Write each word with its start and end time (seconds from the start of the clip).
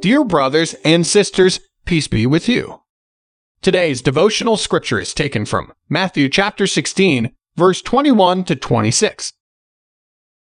Dear 0.00 0.24
brothers 0.24 0.74
and 0.82 1.06
sisters, 1.06 1.60
peace 1.84 2.08
be 2.08 2.26
with 2.26 2.48
you. 2.48 2.80
Today's 3.60 4.00
devotional 4.00 4.56
scripture 4.56 4.98
is 4.98 5.12
taken 5.12 5.44
from 5.44 5.74
Matthew 5.90 6.30
chapter 6.30 6.66
16, 6.66 7.32
verse 7.54 7.82
21 7.82 8.44
to 8.44 8.56
26. 8.56 9.34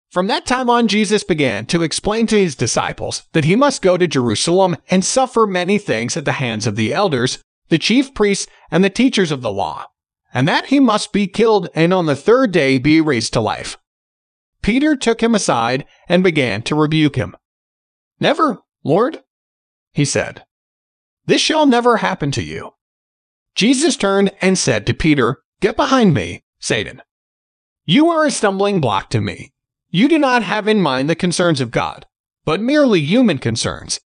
From 0.09 0.25
that 0.25 0.47
time 0.47 0.67
on, 0.67 0.87
Jesus 0.87 1.23
began 1.23 1.67
to 1.67 1.83
explain 1.83 2.25
to 2.25 2.39
his 2.39 2.55
disciples 2.55 3.21
that 3.33 3.45
he 3.45 3.55
must 3.55 3.83
go 3.83 3.97
to 3.97 4.07
Jerusalem 4.07 4.77
and 4.89 5.05
suffer 5.05 5.45
many 5.45 5.77
things 5.77 6.17
at 6.17 6.25
the 6.25 6.31
hands 6.31 6.65
of 6.65 6.75
the 6.75 6.91
elders, 6.91 7.37
the 7.69 7.77
chief 7.77 8.15
priests, 8.15 8.47
and 8.71 8.83
the 8.83 8.89
teachers 8.89 9.31
of 9.31 9.43
the 9.43 9.51
law, 9.51 9.85
and 10.33 10.47
that 10.47 10.67
he 10.67 10.79
must 10.79 11.13
be 11.13 11.27
killed 11.27 11.69
and 11.75 11.93
on 11.93 12.07
the 12.07 12.15
third 12.15 12.51
day 12.51 12.79
be 12.79 12.99
raised 12.99 13.33
to 13.33 13.41
life. 13.41 13.77
Peter 14.63 14.95
took 14.95 15.21
him 15.21 15.35
aside 15.35 15.85
and 16.09 16.23
began 16.23 16.63
to 16.63 16.73
rebuke 16.73 17.15
him. 17.15 17.35
Never, 18.19 18.57
Lord, 18.83 19.21
he 19.95 20.05
said. 20.05 20.43
This 21.25 21.41
shall 21.41 21.65
never 21.65 21.97
happen 21.97 22.29
to 22.31 22.43
you. 22.43 22.73
Jesus 23.55 23.95
turned 23.95 24.31
and 24.41 24.57
said 24.57 24.85
to 24.85 24.93
Peter, 24.93 25.41
Get 25.61 25.77
behind 25.77 26.13
me, 26.13 26.43
Satan. 26.59 27.01
You 27.85 28.09
are 28.09 28.25
a 28.25 28.31
stumbling 28.31 28.81
block 28.81 29.09
to 29.11 29.21
me. 29.21 29.53
You 29.89 30.09
do 30.09 30.19
not 30.19 30.43
have 30.43 30.67
in 30.67 30.81
mind 30.81 31.09
the 31.09 31.15
concerns 31.15 31.61
of 31.61 31.71
God, 31.71 32.05
but 32.43 32.59
merely 32.59 32.99
human 32.99 33.37
concerns. 33.37 34.01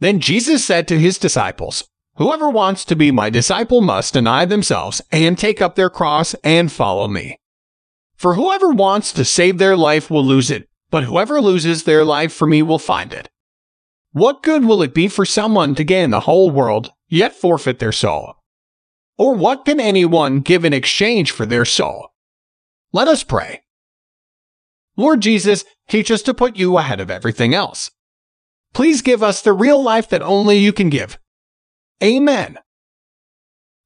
Then 0.00 0.18
Jesus 0.18 0.64
said 0.64 0.88
to 0.88 0.98
his 0.98 1.18
disciples, 1.18 1.84
Whoever 2.16 2.48
wants 2.48 2.84
to 2.86 2.96
be 2.96 3.10
my 3.10 3.28
disciple 3.28 3.82
must 3.82 4.14
deny 4.14 4.46
themselves 4.46 5.02
and 5.12 5.36
take 5.36 5.60
up 5.60 5.74
their 5.74 5.90
cross 5.90 6.34
and 6.42 6.72
follow 6.72 7.06
me. 7.06 7.38
For 8.16 8.34
whoever 8.34 8.70
wants 8.70 9.12
to 9.12 9.24
save 9.26 9.58
their 9.58 9.76
life 9.76 10.10
will 10.10 10.24
lose 10.24 10.50
it, 10.50 10.68
but 10.90 11.04
whoever 11.04 11.40
loses 11.40 11.84
their 11.84 12.04
life 12.04 12.32
for 12.32 12.46
me 12.46 12.62
will 12.62 12.78
find 12.78 13.12
it. 13.12 13.28
What 14.12 14.42
good 14.42 14.66
will 14.66 14.82
it 14.82 14.92
be 14.92 15.08
for 15.08 15.24
someone 15.24 15.74
to 15.74 15.84
gain 15.84 16.10
the 16.10 16.20
whole 16.20 16.50
world, 16.50 16.92
yet 17.08 17.34
forfeit 17.34 17.78
their 17.78 17.92
soul? 17.92 18.34
Or 19.16 19.34
what 19.34 19.64
can 19.64 19.80
anyone 19.80 20.40
give 20.40 20.66
in 20.66 20.74
exchange 20.74 21.30
for 21.30 21.46
their 21.46 21.64
soul? 21.64 22.08
Let 22.92 23.08
us 23.08 23.22
pray. 23.22 23.62
Lord 24.98 25.22
Jesus, 25.22 25.64
teach 25.88 26.10
us 26.10 26.20
to 26.22 26.34
put 26.34 26.56
you 26.56 26.76
ahead 26.76 27.00
of 27.00 27.10
everything 27.10 27.54
else. 27.54 27.90
Please 28.74 29.00
give 29.00 29.22
us 29.22 29.40
the 29.40 29.54
real 29.54 29.82
life 29.82 30.08
that 30.10 30.20
only 30.20 30.58
you 30.58 30.74
can 30.74 30.90
give. 30.90 31.18
Amen. 32.02 32.58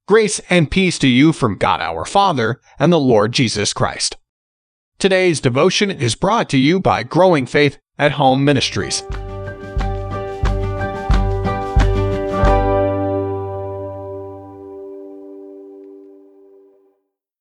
Grace 0.08 0.40
and 0.50 0.70
peace 0.70 0.98
to 1.00 1.08
you 1.08 1.33
from 1.33 1.58
God 1.58 1.80
our 1.80 2.05
Father 2.05 2.61
and 2.80 2.92
the 2.92 2.98
Lord 2.98 3.33
Jesus 3.33 3.72
Christ. 3.72 4.16
Today's 4.98 5.40
devotion 5.40 5.90
is 5.90 6.14
brought 6.16 6.48
to 6.50 6.58
you 6.58 6.80
by 6.80 7.05
Growing 7.05 7.46
Faith 7.46 7.78
at 7.98 8.12
Home 8.12 8.44
Ministries. 8.44 9.02